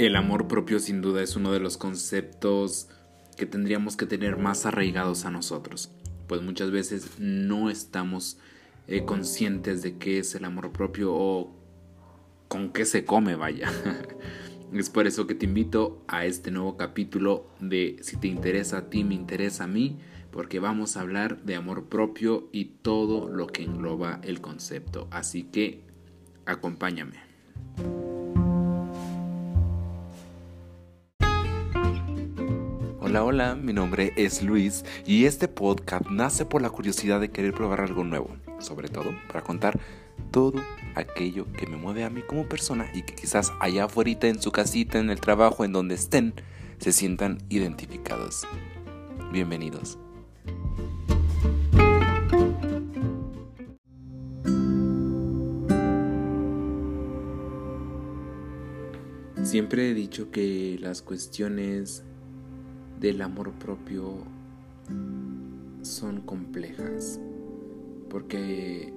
[0.00, 2.88] El amor propio sin duda es uno de los conceptos
[3.36, 5.90] que tendríamos que tener más arraigados a nosotros,
[6.26, 8.38] pues muchas veces no estamos
[8.88, 11.54] eh, conscientes de qué es el amor propio o
[12.48, 13.70] con qué se come, vaya.
[14.72, 18.88] es por eso que te invito a este nuevo capítulo de Si te interesa a
[18.88, 19.98] ti, me interesa a mí,
[20.30, 25.08] porque vamos a hablar de amor propio y todo lo que engloba el concepto.
[25.10, 25.82] Así que
[26.46, 27.18] acompáñame.
[33.10, 37.52] Hola, hola, mi nombre es Luis y este podcast nace por la curiosidad de querer
[37.52, 39.80] probar algo nuevo, sobre todo para contar
[40.30, 40.62] todo
[40.94, 44.52] aquello que me mueve a mí como persona y que quizás allá afuera en su
[44.52, 46.34] casita, en el trabajo, en donde estén,
[46.78, 48.46] se sientan identificados.
[49.32, 49.98] Bienvenidos.
[59.42, 62.04] Siempre he dicho que las cuestiones
[63.00, 64.18] del amor propio
[65.82, 67.18] son complejas,
[68.10, 68.92] porque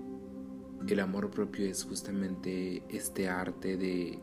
[0.88, 4.20] el amor propio es justamente este arte de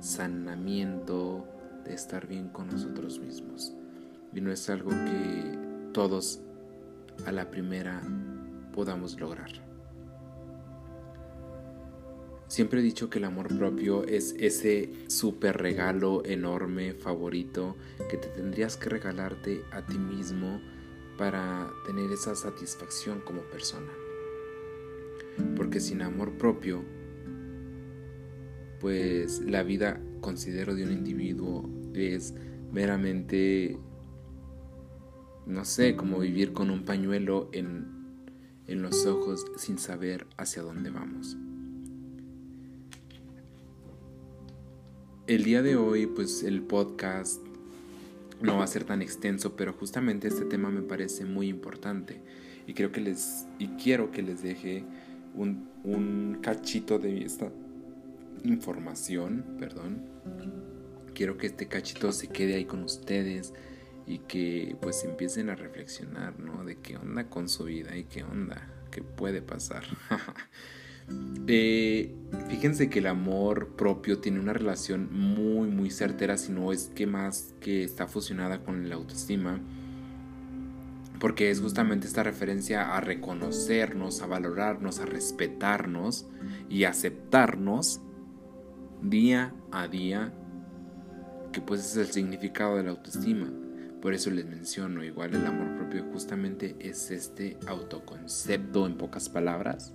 [0.00, 1.46] sanamiento,
[1.84, 3.74] de estar bien con nosotros mismos.
[4.32, 5.58] Y no es algo que
[5.92, 6.40] todos
[7.26, 8.00] a la primera
[8.72, 9.69] podamos lograr.
[12.50, 17.76] Siempre he dicho que el amor propio es ese super regalo enorme, favorito,
[18.10, 20.60] que te tendrías que regalarte a ti mismo
[21.16, 23.92] para tener esa satisfacción como persona.
[25.54, 26.82] Porque sin amor propio,
[28.80, 32.34] pues la vida, considero, de un individuo es
[32.72, 33.78] meramente,
[35.46, 37.86] no sé, como vivir con un pañuelo en,
[38.66, 41.36] en los ojos sin saber hacia dónde vamos.
[45.30, 47.40] El día de hoy, pues el podcast
[48.40, 52.20] no va a ser tan extenso, pero justamente este tema me parece muy importante
[52.66, 54.82] y creo que les y quiero que les deje
[55.36, 57.48] un, un cachito de esta
[58.42, 60.02] información, perdón.
[61.14, 63.54] Quiero que este cachito se quede ahí con ustedes
[64.08, 66.64] y que pues empiecen a reflexionar, ¿no?
[66.64, 69.84] De qué onda con su vida y qué onda, qué puede pasar.
[71.46, 72.14] Eh,
[72.48, 77.06] fíjense que el amor propio tiene una relación muy muy certera, si no es que
[77.06, 79.60] más que está fusionada con la autoestima,
[81.18, 86.28] porque es justamente esta referencia a reconocernos, a valorarnos, a respetarnos
[86.68, 88.00] y aceptarnos
[89.02, 90.32] día a día,
[91.52, 93.50] que pues es el significado de la autoestima.
[94.00, 99.94] Por eso les menciono, igual el amor propio justamente es este autoconcepto en pocas palabras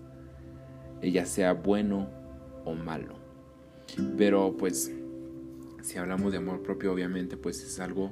[1.01, 2.09] ya sea bueno
[2.63, 3.15] o malo.
[4.17, 4.91] Pero pues,
[5.81, 8.11] si hablamos de amor propio, obviamente, pues es algo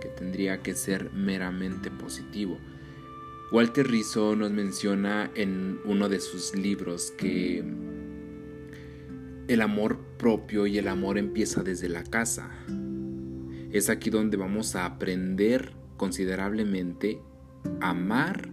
[0.00, 2.58] que tendría que ser meramente positivo.
[3.52, 7.64] Walter Rizzo nos menciona en uno de sus libros que
[9.48, 12.50] el amor propio y el amor empieza desde la casa.
[13.72, 17.20] Es aquí donde vamos a aprender considerablemente
[17.80, 18.50] a amar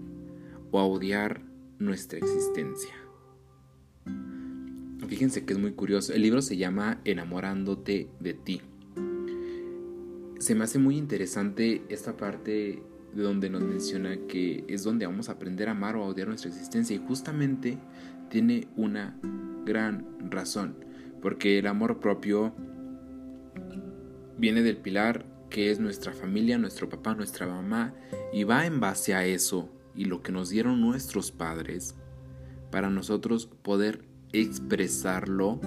[0.71, 1.41] o a odiar
[1.77, 3.06] nuestra existencia.
[5.07, 6.13] Fíjense que es muy curioso.
[6.13, 8.61] El libro se llama Enamorándote de ti.
[10.39, 15.29] Se me hace muy interesante esta parte de donde nos menciona que es donde vamos
[15.29, 17.77] a aprender a amar o a odiar nuestra existencia y justamente
[18.29, 19.17] tiene una
[19.65, 20.75] gran razón,
[21.21, 22.53] porque el amor propio
[24.37, 27.93] viene del pilar que es nuestra familia, nuestro papá, nuestra mamá
[28.33, 31.95] y va en base a eso y lo que nos dieron nuestros padres
[32.71, 34.03] para nosotros poder
[34.33, 35.59] expresarlo,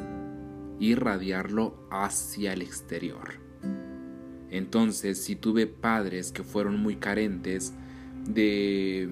[0.78, 3.41] irradiarlo hacia el exterior.
[4.50, 7.72] Entonces, si tuve padres que fueron muy carentes
[8.26, 9.09] de,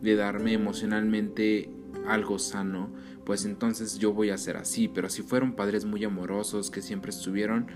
[0.00, 1.70] de darme emocionalmente
[2.06, 2.90] algo sano,
[3.24, 4.88] pues entonces yo voy a ser así.
[4.88, 7.66] Pero si fueron padres muy amorosos, que siempre estuvieron,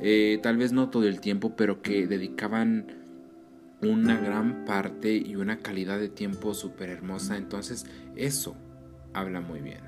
[0.00, 2.98] eh, tal vez no todo el tiempo, pero que dedicaban
[3.82, 8.56] una gran parte y una calidad de tiempo súper hermosa, entonces eso
[9.18, 9.80] habla muy bien.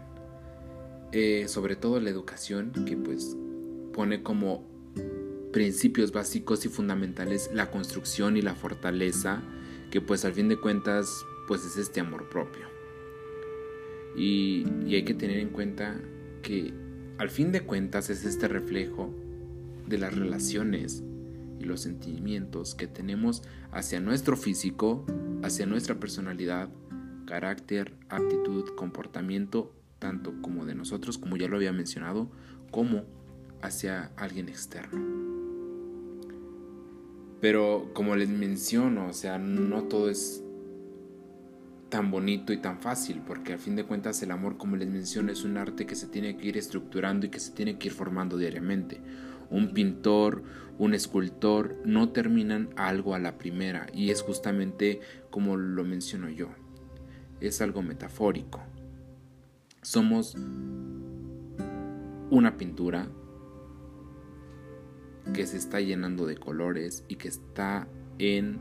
[1.13, 3.37] Eh, sobre todo la educación, que pues
[3.93, 4.65] pone como
[5.53, 9.43] principios básicos y fundamentales la construcción y la fortaleza,
[9.91, 12.67] que pues al fin de cuentas pues es este amor propio.
[14.17, 16.01] Y, y hay que tener en cuenta
[16.43, 16.73] que
[17.19, 19.13] al fin de cuentas es este reflejo
[19.87, 21.03] de las relaciones
[21.59, 23.43] y los sentimientos que tenemos
[23.73, 25.05] hacia nuestro físico,
[25.43, 26.71] hacia nuestra personalidad,
[27.31, 32.29] carácter, aptitud, comportamiento, tanto como de nosotros, como ya lo había mencionado,
[32.73, 33.05] como
[33.63, 35.01] hacia alguien externo.
[37.41, 40.43] Pero como les menciono, o sea, no todo es
[41.89, 45.31] tan bonito y tan fácil, porque al fin de cuentas el amor, como les menciono,
[45.31, 47.95] es un arte que se tiene que ir estructurando y que se tiene que ir
[47.95, 49.01] formando diariamente.
[49.51, 50.43] Un pintor,
[50.79, 54.99] un escultor no terminan algo a la primera y es justamente
[55.31, 56.49] como lo menciono yo.
[57.41, 58.61] Es algo metafórico.
[59.83, 60.37] Somos
[62.31, 63.09] una pintura
[65.33, 67.87] que se está llenando de colores y que está
[68.19, 68.59] en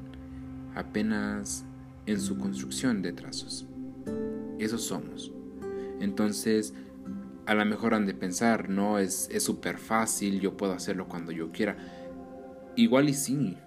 [0.75, 1.65] apenas
[2.05, 3.67] en su construcción de trazos.
[4.57, 5.31] Esos somos.
[5.99, 6.73] Entonces,
[7.45, 11.51] a lo mejor han de pensar, no, es súper fácil, yo puedo hacerlo cuando yo
[11.51, 11.77] quiera.
[12.75, 13.57] Igual y sí,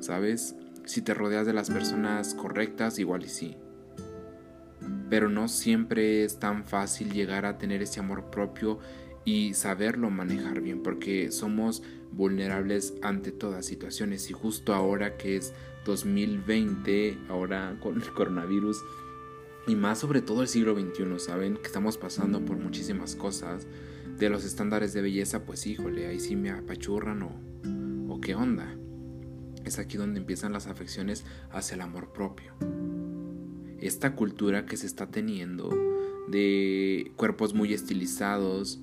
[0.00, 0.56] ¿sabes?
[0.84, 3.56] Si te rodeas de las personas correctas, igual y sí.
[5.10, 8.78] Pero no siempre es tan fácil llegar a tener ese amor propio
[9.24, 15.52] y saberlo manejar bien, porque somos vulnerables ante todas situaciones y justo ahora que es
[15.84, 18.82] 2020, ahora con el coronavirus
[19.66, 21.56] y más sobre todo el siglo XXI, ¿saben?
[21.56, 23.66] Que estamos pasando por muchísimas cosas.
[24.18, 28.74] De los estándares de belleza, pues híjole, ahí sí me apachurran o, o qué onda.
[29.64, 32.54] Es aquí donde empiezan las afecciones hacia el amor propio.
[33.80, 35.70] Esta cultura que se está teniendo
[36.28, 38.80] de cuerpos muy estilizados,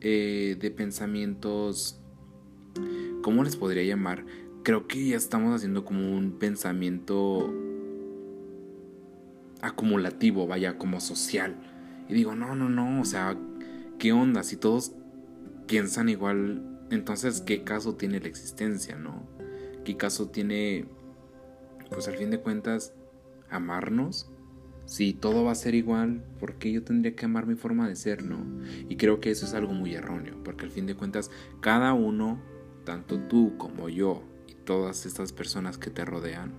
[0.00, 2.00] eh, de pensamientos,
[3.22, 4.24] ¿cómo les podría llamar?
[4.62, 7.52] Creo que ya estamos haciendo como un pensamiento
[9.62, 11.56] acumulativo, vaya, como social.
[12.08, 13.36] Y digo, no, no, no, o sea,
[13.98, 14.42] ¿qué onda?
[14.42, 14.92] Si todos
[15.66, 19.28] piensan igual, entonces, ¿qué caso tiene la existencia, no?
[19.84, 20.86] ¿Qué caso tiene,
[21.90, 22.92] pues al fin de cuentas,
[23.50, 24.30] amarnos?
[24.86, 27.94] Si todo va a ser igual, ¿por qué yo tendría que amar mi forma de
[27.94, 28.44] ser, no?
[28.88, 31.30] Y creo que eso es algo muy erróneo, porque al fin de cuentas,
[31.60, 32.40] cada uno,
[32.84, 36.52] tanto tú como yo y todas estas personas que te rodean,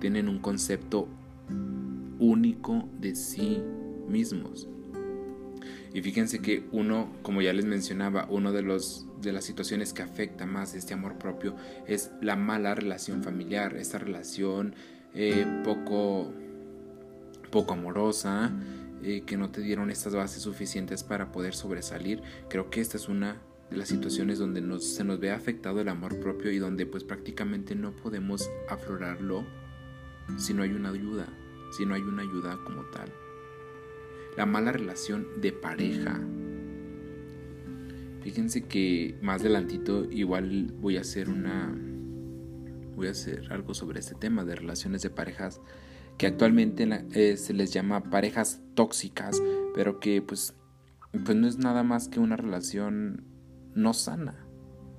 [0.00, 1.08] tienen un concepto
[2.18, 3.62] único de sí
[4.08, 4.68] mismos.
[5.94, 10.02] Y fíjense que uno, como ya les mencionaba, uno de los de las situaciones que
[10.02, 11.56] afecta más este amor propio
[11.86, 14.74] es la mala relación familiar, esta relación
[15.14, 16.32] eh, poco
[17.50, 18.52] poco amorosa,
[19.02, 22.22] eh, que no te dieron estas bases suficientes para poder sobresalir.
[22.48, 23.40] Creo que esta es una
[23.70, 27.04] de las situaciones donde nos, se nos ve afectado el amor propio y donde pues
[27.04, 29.44] prácticamente no podemos aflorarlo
[30.36, 31.26] si no hay una ayuda,
[31.76, 33.10] si no hay una ayuda como tal.
[34.36, 36.20] La mala relación de pareja.
[38.22, 41.74] Fíjense que más adelantito igual voy a hacer una
[42.98, 45.60] voy a hacer algo sobre este tema de relaciones de parejas
[46.18, 49.40] que actualmente eh, se les llama parejas tóxicas,
[49.74, 50.54] pero que pues,
[51.24, 53.24] pues no es nada más que una relación
[53.74, 54.34] no sana,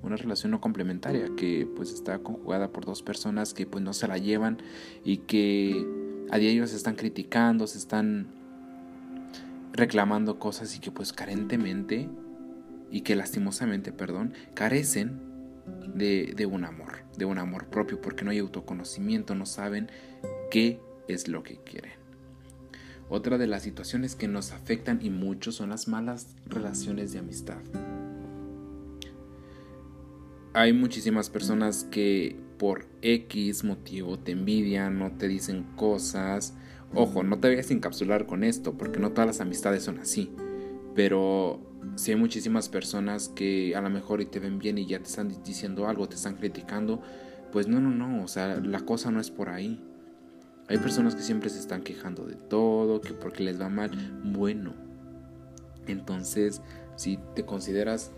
[0.01, 4.07] una relación no complementaria, que pues está conjugada por dos personas que pues no se
[4.07, 4.60] la llevan
[5.04, 5.86] y que
[6.31, 8.28] a diario se están criticando, se están
[9.74, 12.10] reclamando cosas y que pues carentemente
[12.92, 15.19] y que lastimosamente, perdón, carecen
[15.94, 19.92] de, de un amor, de un amor propio, porque no hay autoconocimiento, no saben
[20.50, 21.92] qué es lo que quieren.
[23.10, 27.57] Otra de las situaciones que nos afectan y mucho son las malas relaciones de amistad.
[30.54, 36.54] Hay muchísimas personas que por X motivo te envidian, no te dicen cosas.
[36.94, 40.31] Ojo, no te vayas a encapsular con esto, porque no todas las amistades son así.
[40.95, 45.06] Pero si hay muchísimas personas que a lo mejor te ven bien y ya te
[45.06, 47.02] están diciendo algo, te están criticando,
[47.52, 49.83] pues no, no, no, o sea, la cosa no es por ahí.
[50.68, 53.92] Hay personas que siempre se están quejando de todo, que porque les va mal.
[54.24, 54.74] Bueno,
[55.88, 56.62] entonces
[56.95, 58.12] si te consideras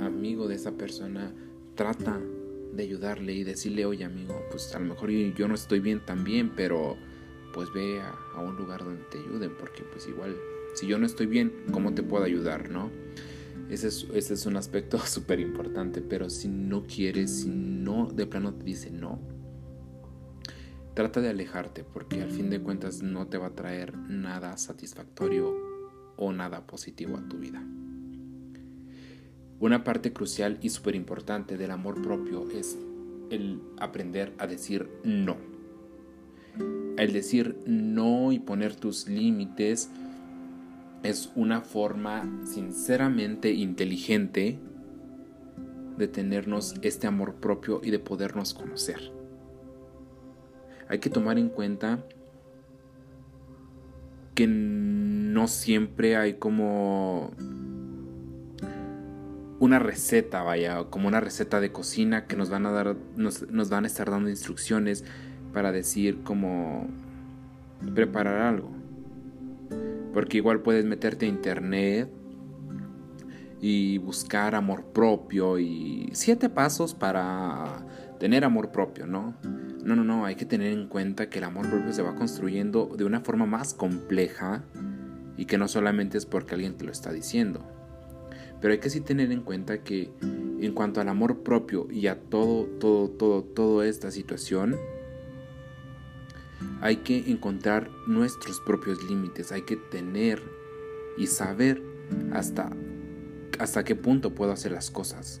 [0.00, 1.32] amigo de esa persona,
[1.74, 2.20] trata
[2.72, 6.52] de ayudarle y decirle, oye amigo, pues a lo mejor yo no estoy bien también,
[6.56, 6.96] pero
[7.52, 10.36] pues ve a, un lugar donde te ayuden, porque pues igual,
[10.74, 12.90] si yo no estoy bien, ¿cómo te puedo ayudar, no?
[13.70, 18.26] Ese es, ese es un aspecto súper importante, pero si no quieres, si no de
[18.26, 19.20] plano te dice no,
[20.94, 25.52] Trata de alejarte porque al fin de cuentas no te va a traer nada satisfactorio
[26.16, 27.60] o nada positivo a tu vida.
[29.58, 32.78] Una parte crucial y súper importante del amor propio es
[33.30, 35.36] el aprender a decir no.
[36.96, 39.90] El decir no y poner tus límites
[41.04, 44.58] es una forma sinceramente inteligente
[45.96, 49.14] de tenernos este amor propio y de podernos conocer
[50.88, 52.04] hay que tomar en cuenta
[54.34, 57.32] que no siempre hay como
[59.60, 63.70] una receta, vaya, como una receta de cocina que nos van a dar, nos, nos
[63.70, 65.04] van a estar dando instrucciones
[65.52, 66.88] para decir cómo
[67.94, 68.70] preparar algo.
[70.14, 72.08] Porque igual puedes meterte a internet
[73.60, 77.84] y buscar amor propio y siete pasos para
[78.18, 79.34] tener amor propio, ¿no?
[79.84, 82.94] No, no, no, hay que tener en cuenta que el amor propio se va construyendo
[82.96, 84.64] de una forma más compleja
[85.36, 87.60] y que no solamente es porque alguien te lo está diciendo.
[88.60, 92.18] Pero hay que sí tener en cuenta que en cuanto al amor propio y a
[92.20, 94.76] todo, todo, todo, toda esta situación,
[96.80, 100.42] hay que encontrar nuestros propios límites, hay que tener
[101.16, 101.82] y saber
[102.32, 102.70] hasta,
[103.58, 105.40] hasta qué punto puedo hacer las cosas.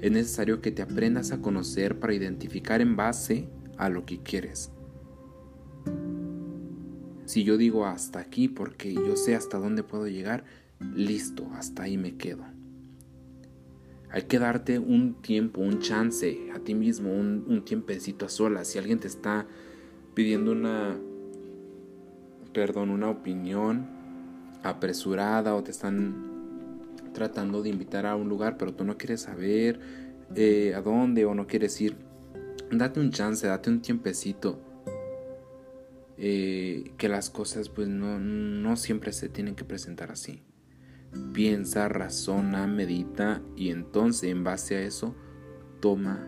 [0.00, 4.70] Es necesario que te aprendas a conocer para identificar en base a lo que quieres.
[7.24, 10.44] Si yo digo hasta aquí porque yo sé hasta dónde puedo llegar,
[10.94, 12.44] listo, hasta ahí me quedo.
[14.10, 18.68] Hay que darte un tiempo, un chance a ti mismo, un, un tiempecito a solas.
[18.68, 19.46] Si alguien te está
[20.16, 20.98] pidiendo una,
[22.54, 23.86] perdón, una opinión
[24.62, 29.78] apresurada o te están tratando de invitar a un lugar pero tú no quieres saber
[30.34, 31.96] eh, a dónde o no quieres ir,
[32.72, 34.58] date un chance, date un tiempecito.
[36.18, 40.42] Eh, que las cosas pues no, no siempre se tienen que presentar así.
[41.34, 45.14] Piensa, razona, medita y entonces en base a eso
[45.80, 46.26] toma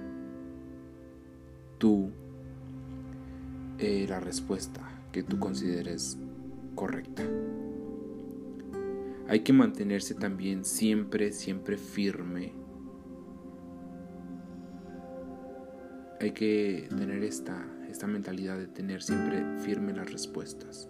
[1.79, 2.13] tú
[3.79, 4.81] eh, la respuesta
[5.13, 6.19] que tú consideres
[6.75, 7.23] correcta.
[9.29, 12.55] Hay que mantenerse también siempre, siempre firme.
[16.21, 20.89] Hay que tener esta, esta mentalidad de tener siempre firme las respuestas.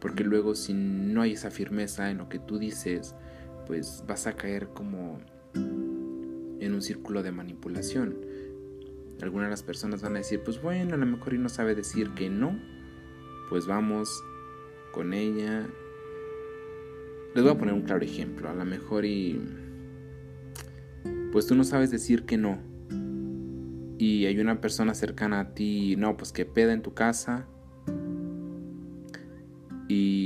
[0.00, 3.14] Porque luego si no hay esa firmeza en lo que tú dices,
[3.66, 5.18] pues vas a caer como
[5.54, 8.33] en un círculo de manipulación
[9.24, 11.74] algunas de las personas van a decir, pues bueno, a lo mejor y no sabe
[11.74, 12.58] decir que no,
[13.48, 14.22] pues vamos
[14.92, 15.66] con ella.
[17.34, 19.40] Les voy a poner un claro ejemplo, a lo mejor y
[21.32, 22.58] pues tú no sabes decir que no.
[23.98, 27.48] Y hay una persona cercana a ti, no, pues que peda en tu casa.
[29.88, 30.23] Y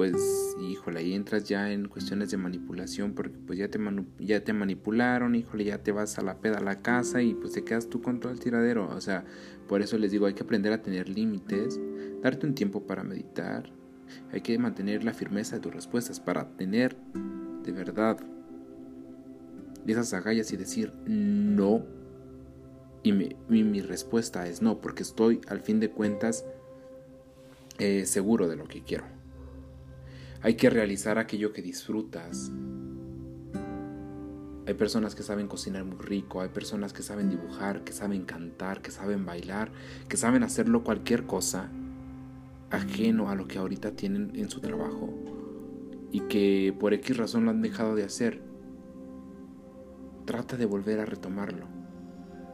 [0.00, 3.78] pues, híjole, ahí entras ya en cuestiones de manipulación porque pues ya te,
[4.18, 7.52] ya te manipularon, híjole, ya te vas a la peda a la casa y pues
[7.52, 8.88] te quedas tú con todo el tiradero.
[8.88, 9.26] O sea,
[9.68, 11.78] por eso les digo, hay que aprender a tener límites,
[12.22, 13.70] darte un tiempo para meditar,
[14.32, 16.96] hay que mantener la firmeza de tus respuestas para tener
[17.62, 18.16] de verdad
[19.86, 21.84] esas agallas y decir no.
[23.02, 26.46] Y mi, respuesta es no, porque estoy al fin de cuentas
[27.78, 29.19] eh, seguro de lo que quiero.
[30.42, 32.50] Hay que realizar aquello que disfrutas.
[34.66, 38.80] Hay personas que saben cocinar muy rico, hay personas que saben dibujar, que saben cantar,
[38.80, 39.70] que saben bailar,
[40.08, 41.68] que saben hacerlo cualquier cosa
[42.70, 45.12] ajeno a lo que ahorita tienen en su trabajo
[46.10, 48.40] y que por X razón lo han dejado de hacer.
[50.24, 51.66] Trata de volver a retomarlo,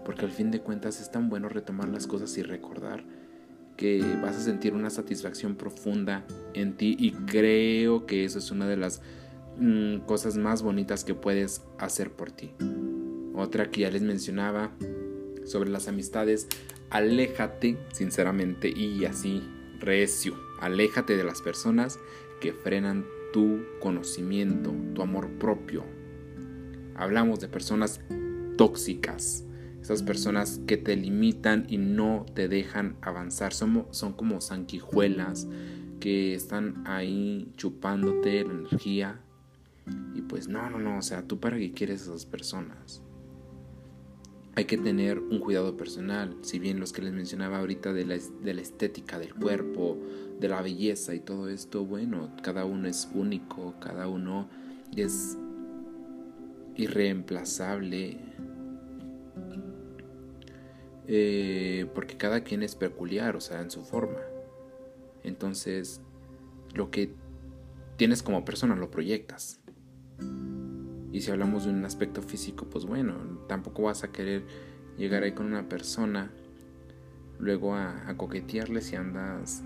[0.05, 3.05] porque al fin de cuentas es tan bueno retomar las cosas y recordar
[3.77, 8.67] que vas a sentir una satisfacción profunda en ti y creo que eso es una
[8.67, 9.03] de las
[9.59, 12.53] mm, cosas más bonitas que puedes hacer por ti.
[13.35, 14.73] Otra que ya les mencionaba
[15.45, 16.49] sobre las amistades,
[16.91, 19.43] aléjate sinceramente y así
[19.79, 21.99] recio, aléjate de las personas
[22.41, 25.85] que frenan tu conocimiento, tu amor propio.
[26.95, 28.01] Hablamos de personas
[28.57, 29.46] tóxicas,
[29.87, 33.53] esas personas que te limitan y no te dejan avanzar.
[33.53, 35.47] Son, son como sanguijuelas
[36.01, 39.21] que están ahí chupándote la energía.
[40.17, 43.01] Y pues no, no, no, o sea, tú para qué quieres esas personas.
[44.57, 48.19] Hay que tener un cuidado personal, si bien los que les mencionaba ahorita de la,
[48.43, 49.99] de la estética del cuerpo,
[50.41, 54.49] de la belleza y todo esto, bueno, cada uno es único, cada uno
[54.97, 55.39] es
[56.75, 58.26] irreemplazable
[61.09, 64.21] eh, porque cada quien es peculiar, o sea, en su forma.
[65.23, 66.01] Entonces,
[66.75, 67.11] lo que
[67.97, 69.61] tienes como persona lo proyectas.
[71.13, 73.15] Y si hablamos de un aspecto físico, pues bueno,
[73.49, 74.45] tampoco vas a querer
[74.99, 76.31] llegar ahí con una persona,
[77.39, 79.63] luego a, a coquetearle si andas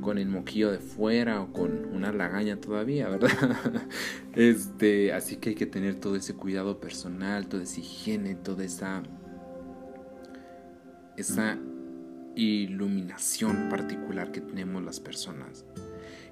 [0.00, 3.30] con el moquillo de fuera o con una lagaña todavía, ¿verdad?
[4.34, 9.02] este, así que hay que tener todo ese cuidado personal, toda esa higiene, toda esa
[11.20, 11.58] esa
[12.34, 15.64] iluminación particular que tenemos las personas.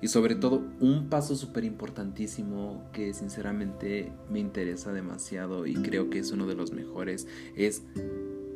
[0.00, 6.20] Y sobre todo, un paso súper importantísimo que sinceramente me interesa demasiado y creo que
[6.20, 7.26] es uno de los mejores
[7.56, 7.82] es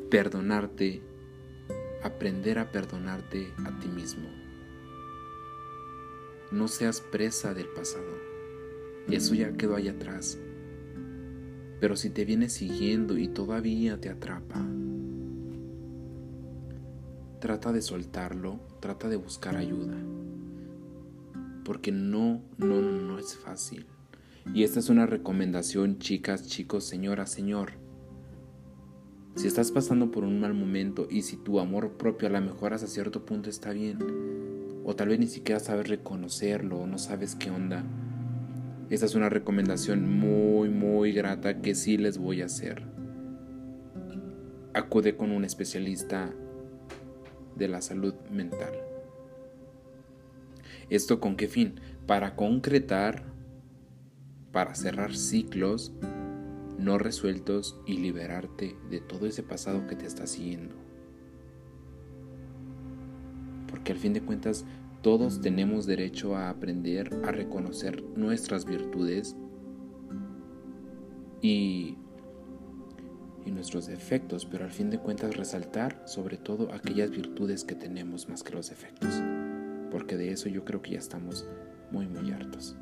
[0.09, 1.03] perdonarte,
[2.05, 4.29] aprender a perdonarte a ti mismo.
[6.53, 8.33] No seas presa del pasado.
[9.11, 10.39] Eso ya quedó ahí atrás.
[11.81, 14.65] Pero si te viene siguiendo y todavía te atrapa,
[17.43, 19.97] trata de soltarlo, trata de buscar ayuda.
[21.65, 23.85] Porque no, no, no es fácil.
[24.55, 27.73] Y esta es una recomendación, chicas, chicos, señora, señor.
[29.35, 32.75] Si estás pasando por un mal momento y si tu amor propio a lo mejor
[32.75, 33.99] hasta cierto punto está bien,
[34.85, 37.85] o tal vez ni siquiera sabes reconocerlo o no sabes qué onda,
[38.89, 42.85] esta es una recomendación muy, muy grata que sí les voy a hacer.
[44.75, 46.33] Acude con un especialista
[47.57, 48.73] de la salud mental.
[50.91, 51.81] ¿Esto con qué fin?
[52.07, 53.25] Para concretar,
[54.53, 55.93] para cerrar ciclos
[56.79, 60.75] no resueltos y liberarte de todo ese pasado que te está siguiendo.
[63.69, 64.65] Porque al fin de cuentas
[65.01, 69.37] todos tenemos derecho a aprender a reconocer nuestras virtudes
[71.41, 71.97] y
[73.45, 78.29] y nuestros defectos, pero al fin de cuentas resaltar sobre todo aquellas virtudes que tenemos
[78.29, 79.21] más que los defectos,
[79.91, 81.49] porque de eso yo creo que ya estamos
[81.91, 82.77] muy muy hartos.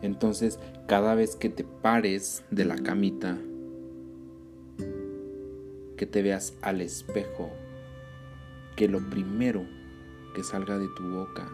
[0.00, 3.36] Entonces, cada vez que te pares de la camita,
[5.96, 7.50] que te veas al espejo,
[8.76, 9.66] que lo primero
[10.34, 11.50] que salga de tu boca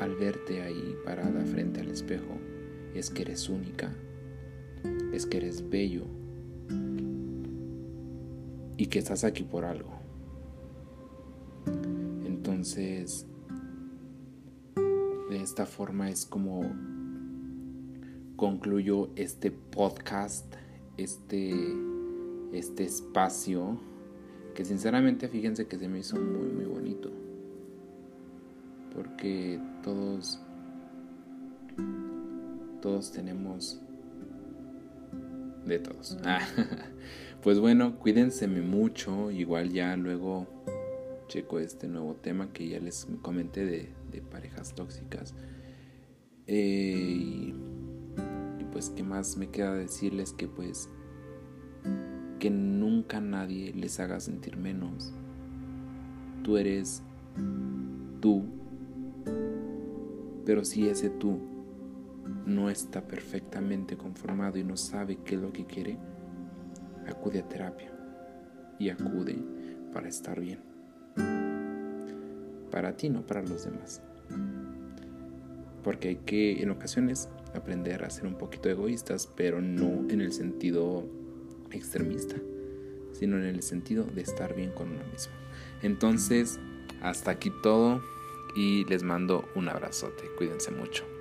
[0.00, 2.40] al verte ahí parada frente al espejo
[2.94, 3.92] es que eres única,
[5.12, 6.04] es que eres bello
[8.76, 9.90] y que estás aquí por algo.
[12.24, 13.26] Entonces,
[15.30, 16.62] de esta forma es como
[18.36, 20.52] concluyo este podcast,
[20.96, 21.54] este,
[22.52, 23.78] este espacio,
[24.54, 27.10] que sinceramente fíjense que se me hizo muy, muy bonito.
[28.94, 30.40] Porque todos,
[32.80, 33.80] todos tenemos
[35.66, 36.16] de todos.
[36.24, 36.40] Ah,
[37.42, 39.30] pues bueno, cuídense mucho.
[39.30, 40.46] Igual ya luego
[41.28, 45.34] checo este nuevo tema que ya les comenté de, parejas tóxicas.
[46.46, 47.52] Eh,
[48.58, 50.32] y, pues, ¿qué más me queda decirles?
[50.32, 50.88] Que pues,
[52.38, 55.12] que nunca nadie les haga sentir menos.
[56.42, 57.02] Tú eres
[58.20, 58.44] tú.
[60.44, 61.53] Pero si ese tú
[62.46, 65.98] no está perfectamente conformado y no sabe qué es lo que quiere,
[67.08, 67.92] acude a terapia
[68.78, 69.38] y acude
[69.92, 70.60] para estar bien.
[72.70, 74.02] Para ti, no para los demás.
[75.82, 80.32] Porque hay que en ocasiones aprender a ser un poquito egoístas, pero no en el
[80.32, 81.04] sentido
[81.70, 82.36] extremista,
[83.12, 85.34] sino en el sentido de estar bien con uno mismo.
[85.82, 86.58] Entonces,
[87.00, 88.02] hasta aquí todo
[88.56, 90.24] y les mando un abrazote.
[90.36, 91.13] Cuídense mucho.